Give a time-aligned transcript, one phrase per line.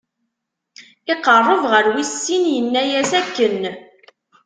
[1.13, 3.61] Iqerreb ɣer wis sin, inna-as akken.